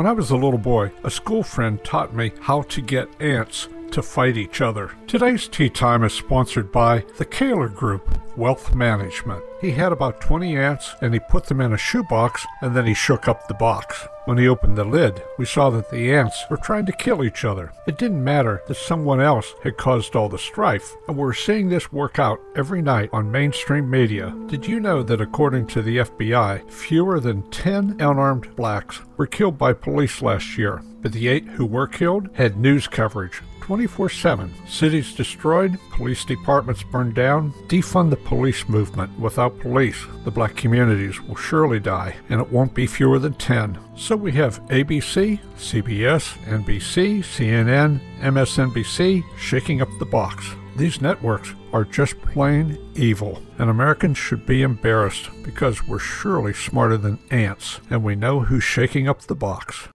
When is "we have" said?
44.16-44.60